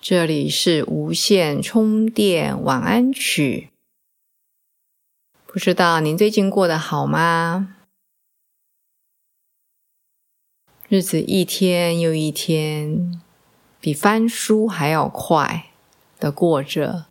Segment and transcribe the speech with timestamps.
[0.00, 3.70] 这里是无线充电晚安曲。
[5.44, 7.76] 不知道您最近过得好吗？
[10.88, 13.20] 日子一天又一天，
[13.80, 15.66] 比翻书还要快
[16.20, 17.06] 的过着。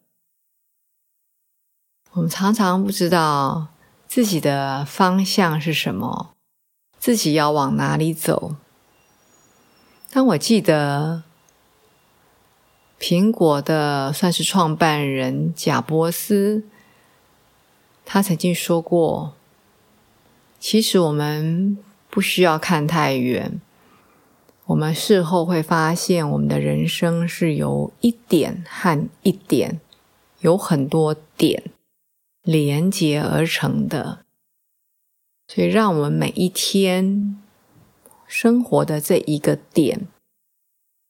[2.14, 3.68] 我们常常不知道
[4.08, 6.34] 自己的方向是什么，
[6.98, 8.56] 自己要往哪里走。
[10.10, 11.24] 当我记得
[13.00, 16.64] 苹果的算是创办人贾伯斯，
[18.06, 19.34] 他曾经说过
[20.60, 21.78] ：“其实我们
[22.10, 23.62] 不需要看太远，
[24.66, 29.80] 我们事后会发现，我们的人生是由一点和一点，
[30.40, 31.64] 有很多点
[32.44, 34.20] 连接而成的。
[35.48, 37.38] 所以，让我们每一天。”
[38.30, 40.06] 生活的这一个点，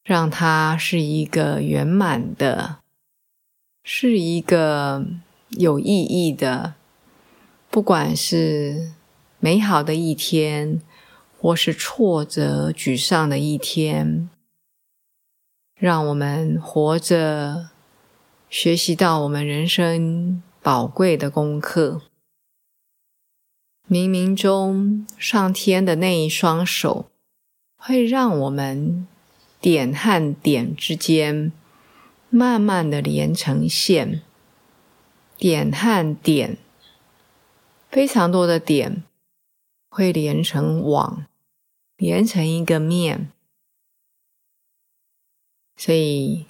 [0.07, 2.77] 让它是一个圆满的，
[3.83, 5.05] 是一个
[5.49, 6.75] 有意义的。
[7.69, 8.93] 不管是
[9.41, 10.81] 美好的一天，
[11.37, 14.29] 或是挫折沮丧的一天，
[15.75, 17.71] 让我们活着，
[18.49, 22.03] 学习到我们人生宝贵的功课。
[23.89, 27.11] 冥冥中，上天的那一双手，
[27.75, 29.05] 会让我们
[29.59, 31.51] 点和点之间
[32.29, 34.21] 慢慢的连成线，
[35.37, 36.57] 点和点
[37.89, 39.03] 非常多的点
[39.89, 41.25] 会连成网，
[41.95, 43.31] 连成一个面。
[45.75, 46.45] 所以，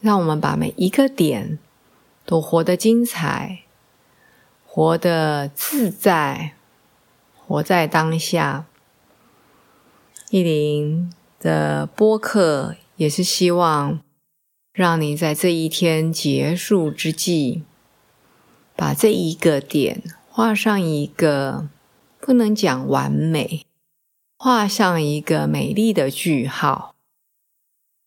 [0.00, 1.58] 让我们把每一个点
[2.24, 3.62] 都活得精彩，
[4.64, 6.54] 活得自在。
[7.50, 8.66] 活在当下，
[10.28, 14.00] 意林的播客也是希望
[14.72, 17.62] 让你在这一天结束之际，
[18.74, 21.68] 把这一个点画上一个
[22.20, 23.66] 不能讲完美，
[24.36, 26.94] 画上一个美丽的句号。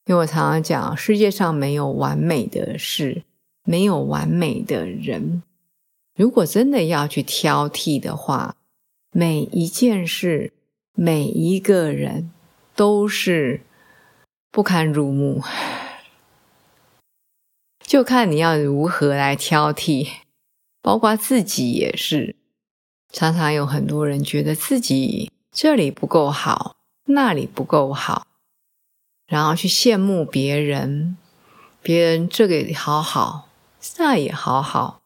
[0.06, 3.24] 因为我常常讲，世界上没有完美的事，
[3.63, 5.44] 没有完美的人。
[6.16, 8.56] 如果真的要去挑剔的话，
[9.12, 10.53] 每一件事，
[10.94, 12.31] 每一个人，
[12.76, 13.62] 都是
[14.52, 15.44] 不堪入目，
[17.84, 20.08] 就看你要如何来挑剔。
[20.81, 22.36] 包括自己也是，
[23.12, 28.26] 常常有很多人觉得自己这里不够好，那里不够好，
[29.28, 31.18] 然后去羡慕别人，
[31.81, 33.50] 别人这个也好好，
[33.98, 35.02] 那也好好。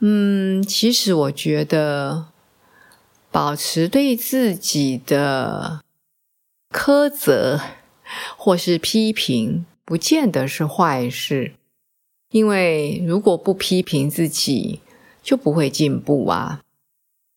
[0.00, 2.28] 嗯，其实我觉得。
[3.30, 5.82] 保持对自己的
[6.70, 7.60] 苛责
[8.36, 11.54] 或是批评，不见得是坏事。
[12.30, 14.80] 因为如果不批评自己，
[15.22, 16.62] 就不会进步啊。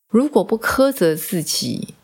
[0.09, 1.95] 如果不苛责自己，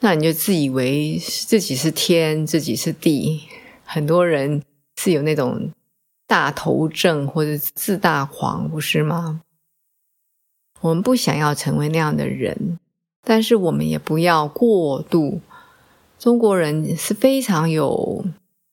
[0.00, 3.42] 那你就自以为自己是天，自己是地。
[3.84, 4.62] 很多人
[4.96, 5.72] 是有那种
[6.28, 9.42] 大头症或者自大狂，不是吗？
[10.80, 12.78] 我们不想要成为那样的人。
[13.24, 15.40] 但是我们也不要过度。
[16.22, 18.24] 中国人是非常有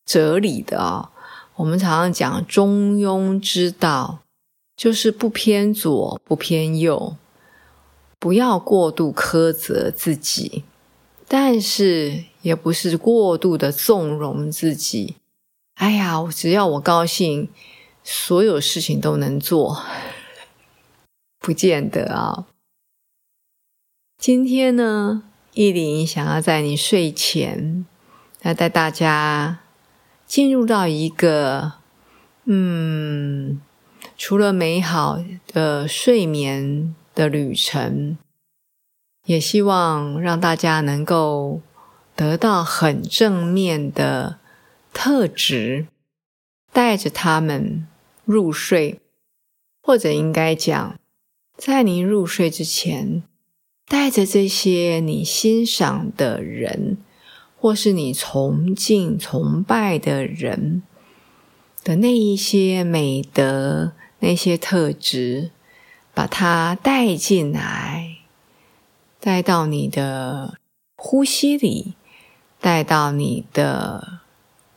[0.05, 1.11] 哲理的啊。
[1.55, 4.19] 我们常常讲中庸之道，
[4.77, 7.15] 就是不偏左，不偏右，
[8.19, 10.63] 不要过度苛责自己，
[11.27, 15.15] 但是也不是过度的纵容自己。
[15.73, 17.49] 哎呀，只要我高兴，
[18.03, 19.81] 所有事情都能做，
[21.41, 22.45] 不见得啊。
[24.19, 25.23] 今天呢，
[25.53, 27.85] 意林想要在你睡前
[28.41, 29.59] 来带大家
[30.25, 31.73] 进入到一个，
[32.45, 33.59] 嗯，
[34.15, 38.17] 除了美好的睡眠的旅程，
[39.25, 41.61] 也希望让大家能够
[42.15, 44.39] 得到很正面的
[44.93, 45.87] 特质，
[46.71, 47.87] 带着他们
[48.23, 48.99] 入睡，
[49.81, 50.99] 或者应该讲，
[51.57, 53.23] 在您入睡之前。
[53.89, 56.97] 带着这些你欣赏的人，
[57.59, 60.83] 或是你崇敬、崇拜的人，
[61.83, 65.49] 的那一些美德、那些特质，
[66.13, 68.17] 把它带进来，
[69.19, 70.59] 带到你的
[70.95, 71.95] 呼吸里，
[72.61, 74.19] 带到你的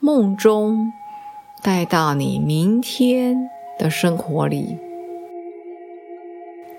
[0.00, 0.90] 梦中，
[1.62, 4.78] 带到你明天的生活里。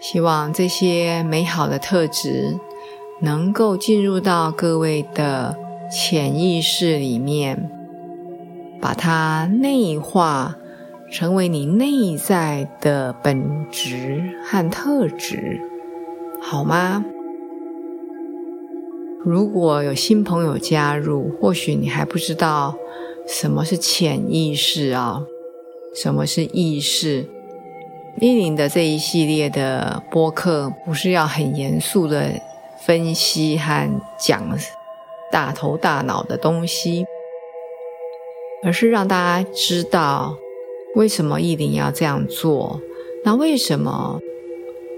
[0.04, 2.60] 希望这些美好的特质
[3.22, 5.56] 能够进入到各位的
[5.90, 7.72] 潜意识里面，
[8.82, 10.58] 把它内化，
[11.10, 15.62] 成为你内在的本质和特质，
[16.42, 17.06] 好吗？
[19.24, 22.76] 如果有新朋友加入，或许你还不知道
[23.26, 25.24] 什么是潜意识啊，
[25.96, 27.26] 什么是意识。
[28.16, 32.30] 丽玲的这一系列的播客，不是要很严肃的
[32.80, 34.56] 分析和讲
[35.32, 37.06] 大头大脑的东西，
[38.64, 40.36] 而是让大家知道
[40.96, 42.80] 为什么意林要这样做。
[43.26, 44.20] 那为什么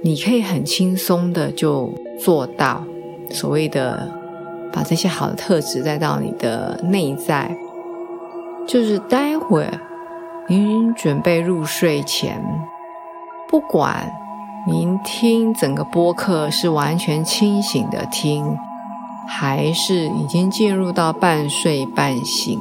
[0.03, 2.83] 你可以很轻松的就做到
[3.29, 4.11] 所谓的
[4.73, 7.55] 把这些好的特质带到你的内在？
[8.67, 9.79] 就是待会儿
[10.49, 12.43] 您准备入睡前。
[13.47, 14.11] 不管
[14.67, 18.57] 您听整个播客是完全清醒的听，
[19.27, 22.59] 还是已经进入到半睡半醒，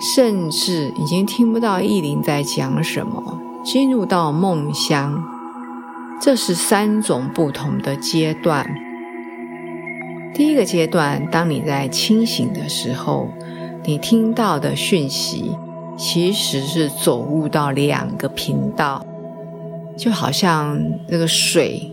[0.00, 5.22] 甚至已经听不到意林在讲什么，进入到梦乡，
[6.20, 8.66] 这是三种不同的阶段。
[10.34, 13.28] 第一个阶段，当你在清醒的时候，
[13.84, 15.56] 你听到的讯息
[15.96, 19.04] 其实是走入到两个频道。
[19.96, 20.78] 就好像
[21.08, 21.90] 那个水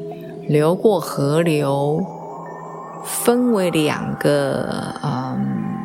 [0.47, 2.03] 流过河流，
[3.03, 5.77] 分为两个嗯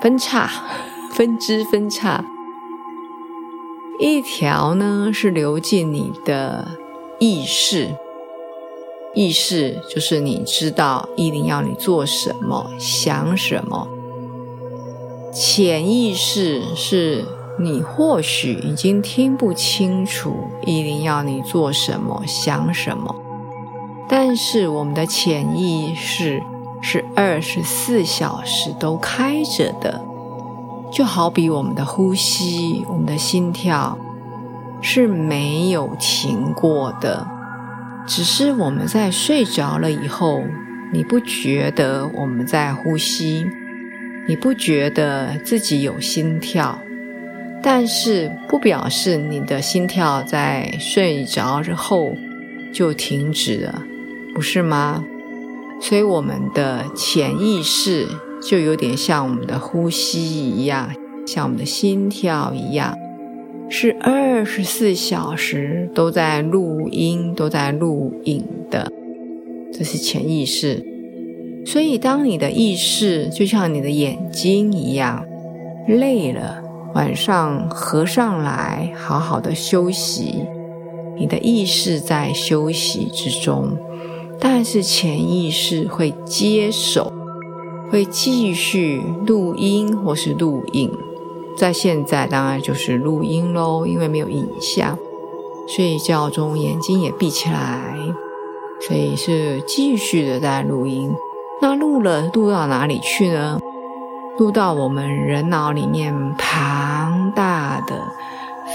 [0.00, 0.48] 分叉、
[1.12, 2.24] 分支、分叉。
[3.98, 6.66] 一条呢是流进你的
[7.18, 7.90] 意识，
[9.14, 13.88] 意识就是你知道意林要你做什么、想什么。
[15.32, 17.24] 潜意识是。
[17.58, 23.14] 你或许已经听不清楚意林要你做什么、想什么，
[24.08, 26.42] 但是我们的潜意识
[26.82, 30.04] 是二十四小时都开着的，
[30.90, 33.96] 就好比我们的呼吸、我们的心跳
[34.80, 37.26] 是没有停过的，
[38.04, 40.42] 只是我们在睡着了以后，
[40.92, 43.46] 你不觉得我们在呼吸，
[44.26, 46.76] 你不觉得自己有心跳。
[47.66, 52.12] 但是不表示你的心跳在睡着之后
[52.74, 53.82] 就停止了，
[54.34, 55.02] 不是吗？
[55.80, 58.06] 所以我们的潜意识
[58.42, 60.90] 就有点像我们的呼吸一样，
[61.26, 62.94] 像我们的心跳一样，
[63.70, 68.92] 是二十四小时都在录音、都在录影的。
[69.72, 70.84] 这是潜意识。
[71.64, 75.24] 所以，当你的意识就像你的眼睛一样
[75.88, 76.62] 累了。
[76.94, 80.46] 晚上合上来，好好的休息。
[81.16, 83.76] 你的意识在休息之中，
[84.40, 87.12] 但是潜意识会接手，
[87.90, 90.90] 会继续录音或是录影。
[91.56, 94.98] 在现在当然就是录音喽，因为没有影像。
[95.66, 97.96] 睡觉中眼睛也闭起来，
[98.80, 101.12] 所以是继续的在录音。
[101.60, 103.58] 那录了录到哪里去呢？
[104.36, 107.94] 录到我们人脑里面庞大的、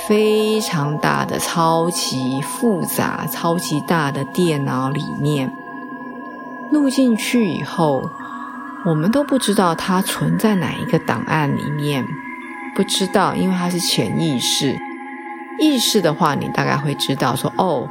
[0.07, 5.51] 非常大的、超级复杂、超级大的电脑里面，
[6.71, 8.09] 录进去以后，
[8.85, 12.05] 我们都不知道它存在哪一个档案里面，
[12.73, 14.79] 不知道，因为它是潜意识。
[15.59, 17.85] 意识的话，你大概会知道说：“哦，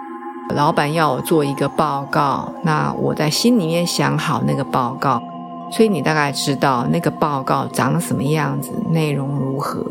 [0.55, 5.23] 老板要我做一个报告，那我在心里面想好那个报告。”
[5.71, 9.85] 所以你大概知道那个报告长什么样子，内容如何，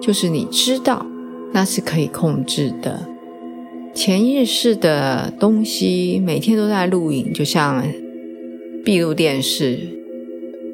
[0.00, 1.06] 就是你知道
[1.52, 3.00] 那是可以控制的。
[3.94, 7.82] 潜意识的东西每天都在录影，就像
[8.84, 9.78] 闭路电视，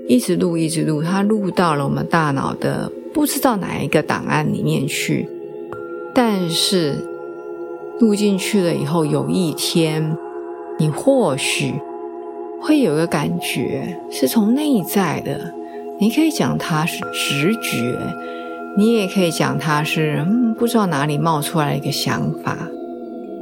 [0.09, 5.29] 一直录一直录，它录到了我们大脑的不知道哪一个档案里面去。
[6.15, 7.07] 但是
[8.01, 10.17] 录进去了以后，有一天
[10.79, 11.75] 你或许。
[12.61, 15.53] 会有个感觉是从内在的，
[16.01, 17.97] 你可以讲它是直觉，
[18.77, 22.57] 你也可以讲它是嗯不知道哪里冒出来一个想法。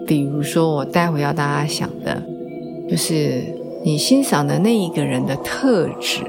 [0.06, 2.22] 比如说，我待会要大家想的，
[2.90, 3.42] 就是
[3.82, 6.22] 你欣赏的那一个人的特质，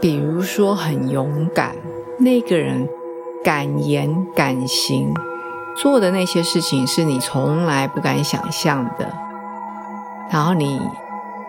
[0.00, 1.76] 比如说很勇敢，
[2.18, 2.88] 那个人
[3.44, 5.12] 敢言敢行，
[5.76, 9.12] 做的那些事情是你从来不敢想象的。
[10.30, 10.80] 然后你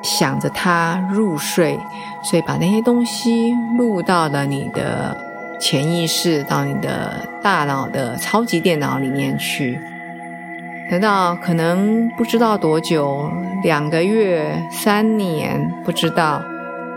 [0.02, 1.80] 想着他入睡，
[2.24, 5.16] 所以把那些东西录到了你的
[5.60, 9.80] 潜意识，到你的大脑的超级电脑里面去。
[10.90, 13.30] 等到可能不知道多久，
[13.64, 16.42] 两个月、三年，不知道。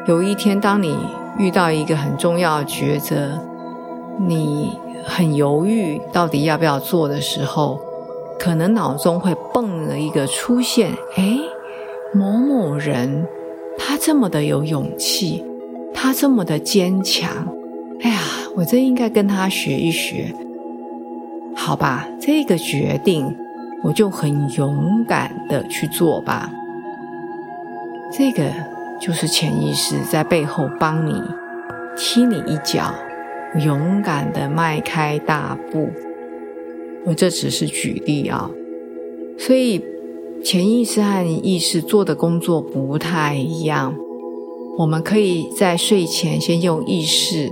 [0.07, 0.97] 有一天，当你
[1.39, 3.39] 遇到一个很重要的抉择，
[4.19, 7.79] 你很犹豫到底要不要做的时候，
[8.39, 11.39] 可能脑中会蹦了一个出现：哎，
[12.15, 13.27] 某某人，
[13.79, 15.45] 他这么的有勇气，
[15.95, 17.31] 他这么的坚强，
[18.01, 18.21] 哎呀，
[18.55, 20.35] 我真应该跟他学一学。
[21.55, 23.35] 好吧，这个决定，
[23.83, 26.51] 我就很勇敢的去做吧。
[28.11, 28.45] 这个。
[29.01, 31.21] 就是潜意识在背后帮你
[31.97, 32.95] 踢你一脚，
[33.59, 35.91] 勇敢的迈开大步。
[37.05, 38.49] 我这只是举例啊，
[39.37, 39.85] 所以
[40.45, 43.95] 潜意识和意识做的工作不太一样。
[44.77, 47.51] 我们可以在睡前先用意识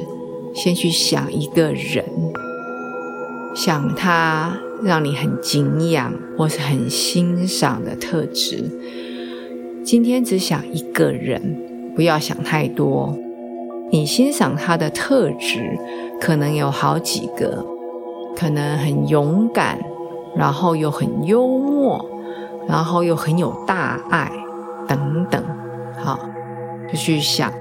[0.53, 2.05] 先去想一个人，
[3.55, 8.69] 想他让你很敬仰或是很欣赏的特质。
[9.85, 13.17] 今天只想一个人，不要想太多。
[13.93, 15.79] 你欣赏他的特质，
[16.21, 17.65] 可能有好几个，
[18.35, 19.79] 可能很勇敢，
[20.35, 22.05] 然后又很幽默，
[22.71, 24.31] 然后又很有大爱，
[24.87, 25.43] 等等。
[26.03, 26.19] 好，
[26.89, 27.53] 就去想。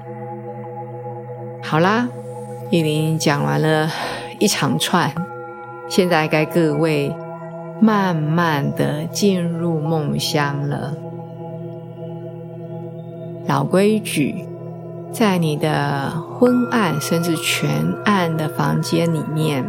[1.62, 2.08] 好啦，
[2.70, 3.90] 依林讲完了
[4.38, 5.12] 一长串，
[5.88, 7.14] 现在该各位
[7.80, 10.94] 慢慢的进入梦乡了。
[13.46, 14.46] 老规矩，
[15.12, 17.68] 在你的昏暗甚至全
[18.04, 19.64] 暗的房间里面，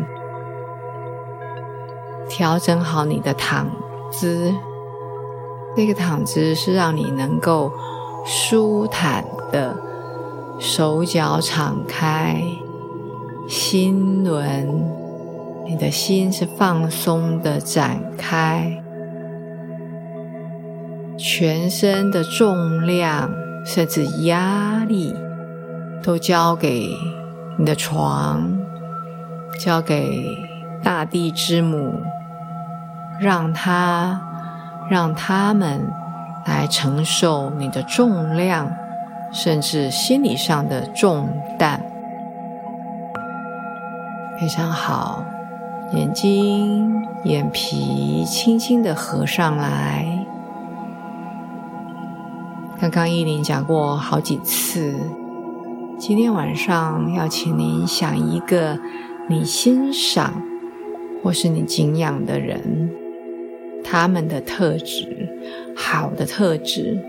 [2.29, 3.67] 调整好你的躺
[4.11, 4.53] 姿。
[5.75, 7.71] 那个躺姿是让你能够
[8.25, 9.75] 舒坦的，
[10.59, 12.41] 手脚敞开，
[13.47, 14.67] 心轮，
[15.65, 18.81] 你的心是放松的展开，
[21.17, 23.29] 全身的重量。
[23.63, 25.13] 甚至压力
[26.01, 26.89] 都交给
[27.59, 28.57] 你的床，
[29.59, 30.35] 交给
[30.81, 31.93] 大地之母，
[33.19, 34.19] 让它
[34.91, 35.89] 让他们
[36.45, 38.69] 来承受你的重量，
[39.31, 41.81] 甚至心理上的重担。
[44.37, 45.23] 非常好，
[45.93, 50.05] 眼睛眼皮轻轻的合上来。
[52.81, 54.93] 刚刚依林讲过好几次，
[55.97, 58.77] 今天晚上要请您想一个
[59.29, 60.33] 你欣赏
[61.23, 62.91] 或是你敬仰的人，
[63.83, 65.29] 他们的特质，
[65.75, 66.99] 好的特质。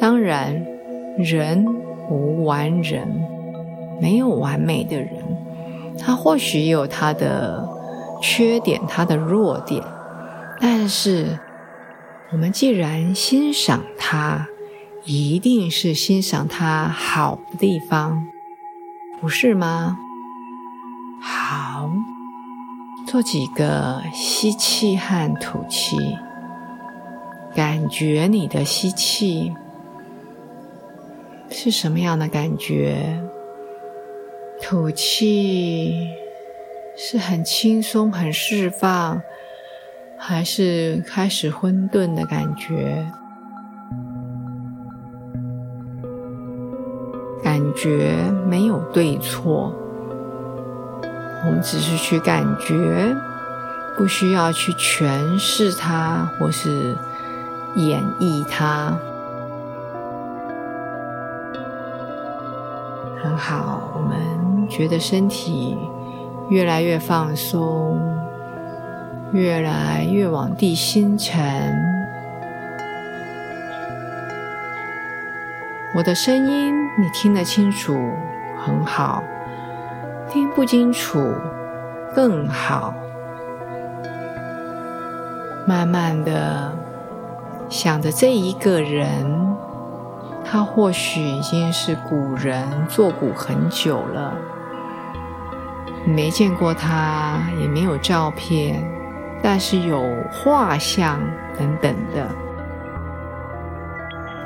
[0.00, 0.66] 当然，
[1.18, 1.66] 人
[2.10, 3.08] 无完人，
[4.00, 5.10] 没有完美的人，
[5.98, 7.68] 他或许有他的
[8.20, 9.82] 缺点，他的弱点，
[10.60, 11.38] 但是
[12.32, 14.48] 我们既然欣赏他。
[15.06, 18.26] 一定是欣赏他好的地方，
[19.20, 19.98] 不是吗？
[23.14, 25.96] 做几个吸气和吐气，
[27.54, 29.54] 感觉你的吸气
[31.48, 33.22] 是什么样的感觉？
[34.60, 36.08] 吐气
[36.96, 39.22] 是很轻松、很释放，
[40.18, 43.06] 还是开始混沌的感觉？
[47.44, 48.16] 感觉
[48.48, 49.72] 没有对错，
[51.46, 53.14] 我们只是去感觉，
[53.96, 56.96] 不需要去诠释它或是
[57.74, 58.96] 演绎它。
[63.22, 65.76] 很好，我们觉得身体
[66.48, 68.00] 越来越放松，
[69.32, 71.72] 越来越往地心沉。
[75.96, 77.96] 我的声音你听得清楚，
[78.64, 79.22] 很好；
[80.34, 81.32] 听不清楚，
[82.12, 82.92] 更好。
[85.64, 86.72] 慢慢的
[87.68, 89.56] 想着这一个人，
[90.44, 94.32] 他或许已经是古人，做古很久了，
[96.04, 98.84] 没见过他，也没有照片，
[99.40, 101.20] 但是有画像
[101.56, 102.26] 等等的。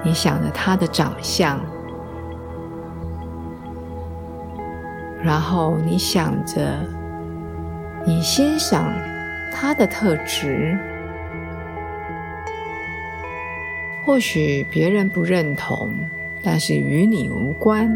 [0.02, 1.58] 你想着他的长相，
[5.22, 6.78] 然后你想着
[8.06, 8.92] 你欣赏
[9.52, 10.78] 他的特质，
[14.04, 15.92] 或许别人不认同，
[16.42, 17.88] 但是与你无关。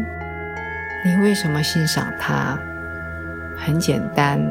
[1.05, 2.59] 你为什么欣赏他？
[3.55, 4.41] 很简单，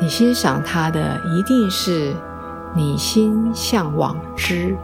[0.00, 2.14] 你欣赏他的一定是
[2.74, 4.76] 你心向往之，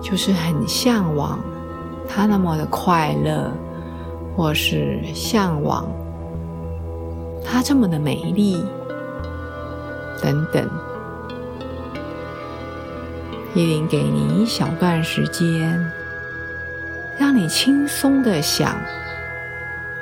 [0.00, 1.38] 就是很向往
[2.08, 3.52] 他那么的快乐，
[4.36, 5.86] 或是向往
[7.44, 8.64] 她这么的美丽
[10.22, 10.68] 等等。
[13.54, 15.78] 依林给你一小段时间，
[17.16, 18.74] 让你轻松的想。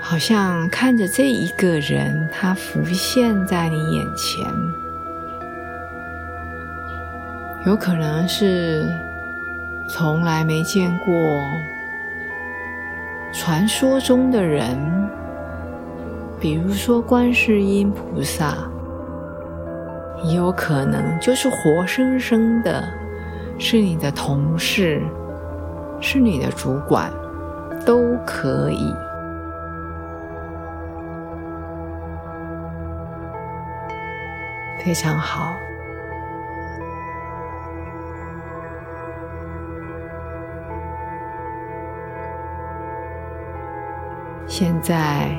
[0.05, 4.45] 好像看着这一个人，他浮现在你眼前，
[7.65, 8.85] 有可能是
[9.89, 11.15] 从来没见过
[13.33, 14.77] 传说中的人，
[16.39, 18.55] 比如说观世音菩萨，
[20.25, 22.85] 也有可能就是活生生的，
[23.59, 25.03] 是你的同事，
[25.99, 27.11] 是你的主管，
[27.87, 28.95] 都可以。
[34.85, 35.55] 非常好。
[44.55, 45.35] 现在，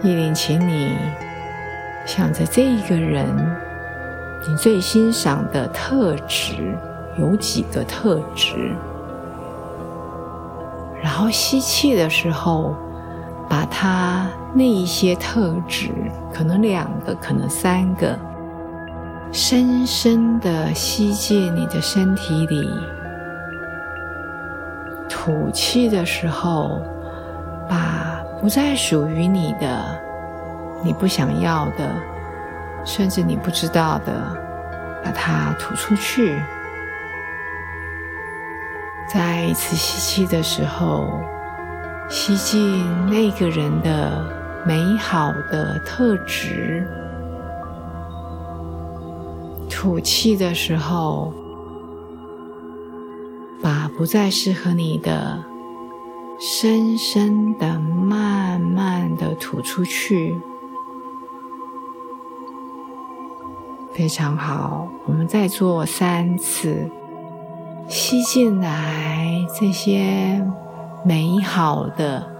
[0.00, 0.96] 依琳，请你
[2.06, 3.26] 想着这一个人，
[4.48, 6.78] 你最欣赏的特质
[7.18, 8.76] 有几个特质？
[11.02, 12.76] 然后吸气的时候，
[13.48, 14.28] 把它。
[14.54, 15.90] 那一些特质，
[16.32, 18.16] 可能两个，可能三个，
[19.32, 22.70] 深深的吸进你的身体里。
[25.08, 26.80] 吐气的时候，
[27.68, 30.00] 把不再属于你的、
[30.82, 31.88] 你不想要的，
[32.84, 34.12] 甚至你不知道的，
[35.04, 36.40] 把它吐出去。
[39.08, 41.08] 再一次吸气的时候，
[42.08, 44.36] 吸进那个人的。
[44.66, 46.84] 美好的特质，
[49.70, 51.32] 吐气的时候，
[53.62, 55.38] 把不再适合你的，
[56.38, 60.36] 深深的、慢慢的吐出去。
[63.94, 66.90] 非常好，我们再做三次，
[67.88, 70.46] 吸进来这些
[71.04, 72.34] 美好的。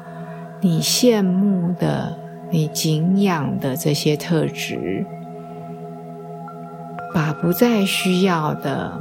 [0.61, 2.19] 你羡慕的、
[2.51, 5.07] 你敬仰的这些特质，
[7.15, 8.99] 把不再需要的、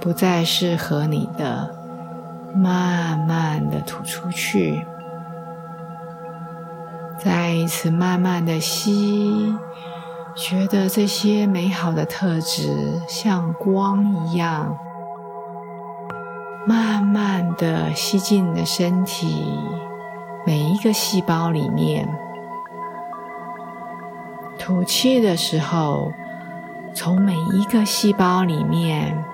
[0.00, 1.75] 不再适合你的，
[2.56, 4.86] 慢慢的吐出去。
[7.18, 9.54] 再一次慢慢的吸，
[10.34, 14.76] 觉得这些美好的特质像光一样，
[16.66, 19.58] 慢慢的吸进你的身体。
[20.46, 22.08] 每一个细胞里面，
[24.58, 26.12] 吐气的时候，
[26.94, 29.24] 从每一个细胞里面，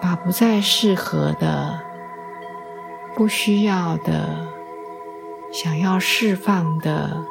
[0.00, 1.80] 把不再适合的、
[3.18, 4.46] 不需要的、
[5.52, 7.24] 想要释放的，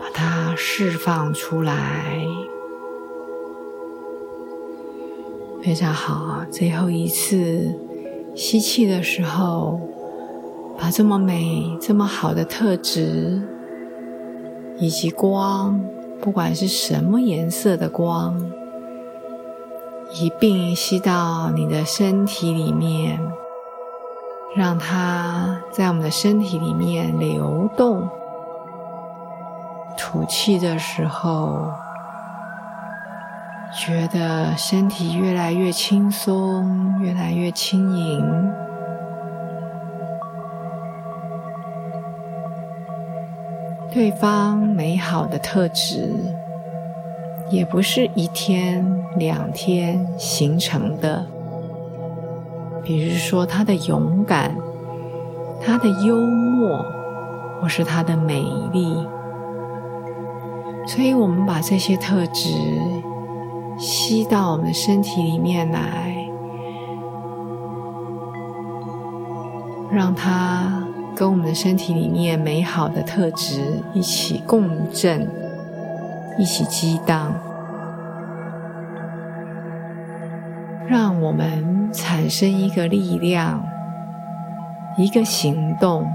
[0.00, 2.24] 把它释放出来。
[5.62, 7.72] 非常好，最后一次
[8.34, 9.80] 吸气的时候。
[10.78, 13.40] 把这么美、这么好的特质，
[14.76, 15.80] 以及光，
[16.20, 18.38] 不管是什么颜色的光，
[20.20, 23.18] 一并吸到你的身体里面，
[24.56, 28.08] 让它在我们的身体里面流动。
[29.98, 31.70] 吐气的时候，
[33.74, 38.50] 觉得身体越来越轻松，越来越轻盈。
[43.90, 46.14] 对方美好的特质，
[47.50, 48.84] 也不是一天
[49.16, 51.26] 两天形成的。
[52.86, 54.56] 比如说，他的勇敢，
[55.60, 56.84] 他的幽默，
[57.60, 58.96] 或是他的美丽。
[60.86, 62.50] 所以，我们把这些特质
[63.76, 66.14] 吸到我们的身体里面来，
[69.90, 70.84] 让它。
[71.18, 75.26] 跟我们的身体里面美好的特质一起共振，
[76.38, 77.32] 一起激荡，
[80.86, 83.62] 让我们产生一个力量，
[84.96, 86.06] 一个行动，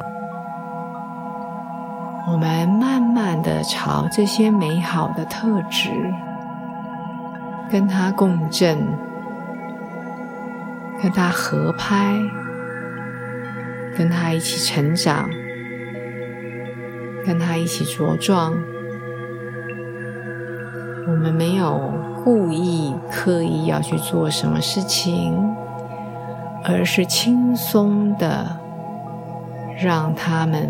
[2.28, 5.90] 我们慢慢的朝这些美好的特质
[7.70, 8.78] 跟它共振，
[11.02, 12.18] 跟它合拍，
[13.98, 15.30] 跟它一起成长，
[17.26, 18.54] 跟它一起茁壮。
[21.08, 21.92] 我们没有
[22.24, 25.36] 故意刻意要去做什么事情，
[26.64, 28.60] 而是轻松的
[29.82, 30.70] 让他们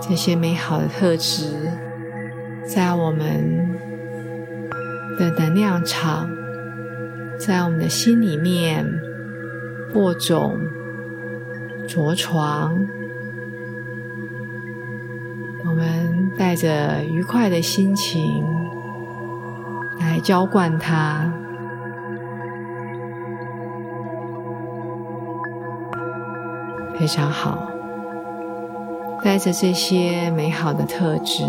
[0.00, 1.70] 这些美好的特质，
[2.66, 3.76] 在我们
[5.18, 6.28] 的能量场，
[7.38, 8.86] 在我们的心里面
[9.92, 10.58] 播种、
[11.88, 12.86] 着床。
[15.68, 18.44] 我们带着愉快的心情。
[19.98, 21.32] 来浇灌它，
[26.98, 27.58] 非常好。
[29.22, 31.42] 带着这些美好的特质，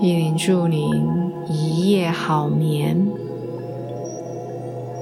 [0.00, 1.06] 意林祝您
[1.46, 3.06] 一夜好眠。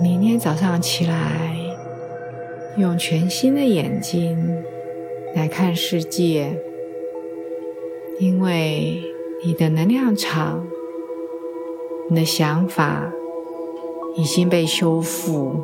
[0.02, 1.56] 明天早上起来，
[2.76, 4.64] 用全新的眼睛
[5.34, 6.58] 来看世界，
[8.18, 9.02] 因为
[9.44, 10.66] 你的能量场。
[12.10, 13.10] 你的想法
[14.14, 15.54] 已经被修复，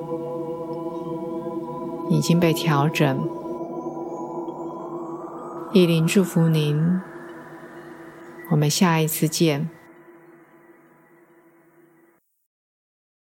[2.10, 3.26] 已经被调整。
[5.72, 7.00] 意林祝福您，
[8.50, 9.70] 我们下一次见。